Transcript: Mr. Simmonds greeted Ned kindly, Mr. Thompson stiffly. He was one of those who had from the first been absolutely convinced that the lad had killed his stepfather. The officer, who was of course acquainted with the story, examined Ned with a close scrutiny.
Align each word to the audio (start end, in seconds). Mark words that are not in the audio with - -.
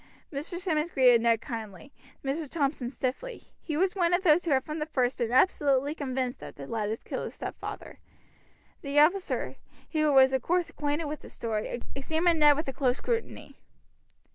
Mr. 0.33 0.59
Simmonds 0.59 0.89
greeted 0.89 1.21
Ned 1.21 1.41
kindly, 1.41 1.93
Mr. 2.25 2.49
Thompson 2.49 2.89
stiffly. 2.89 3.53
He 3.61 3.77
was 3.77 3.93
one 3.95 4.15
of 4.15 4.23
those 4.23 4.43
who 4.45 4.49
had 4.49 4.63
from 4.63 4.79
the 4.79 4.87
first 4.87 5.19
been 5.19 5.31
absolutely 5.31 5.93
convinced 5.93 6.39
that 6.39 6.55
the 6.55 6.65
lad 6.65 6.89
had 6.89 7.05
killed 7.05 7.25
his 7.25 7.35
stepfather. 7.35 7.99
The 8.81 8.97
officer, 8.97 9.57
who 9.91 10.11
was 10.11 10.33
of 10.33 10.41
course 10.41 10.71
acquainted 10.71 11.05
with 11.05 11.19
the 11.21 11.29
story, 11.29 11.83
examined 11.93 12.39
Ned 12.39 12.55
with 12.57 12.67
a 12.67 12.73
close 12.73 12.97
scrutiny. 12.97 13.59